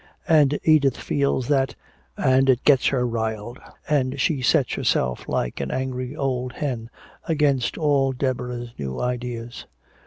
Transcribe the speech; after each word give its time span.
And 0.27 0.57
Edith 0.63 0.97
feels 0.97 1.47
that, 1.49 1.75
and 2.17 2.49
it 2.49 2.63
gets 2.63 2.87
her 2.87 3.05
riled, 3.05 3.59
and 3.87 4.19
she 4.19 4.41
sets 4.41 4.73
herself 4.73 5.29
like 5.29 5.59
an 5.61 5.69
angry 5.69 6.15
old 6.15 6.53
hen 6.53 6.89
against 7.25 7.77
all 7.77 8.11
Deborah's 8.11 8.73
new 8.79 8.99
ideas. 8.99 9.67